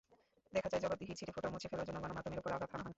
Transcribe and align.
দেখা 0.55 0.69
যায়, 0.71 0.81
জবাবদিহির 0.83 1.19
ছিটেফোঁটাও 1.19 1.53
মুছে 1.53 1.69
ফেলার 1.71 1.87
জন্য 1.87 1.99
গণমাধ্যমের 2.03 2.41
ওপর 2.41 2.51
আঘাত 2.57 2.69
হানা 2.71 2.83
হয়। 2.85 2.89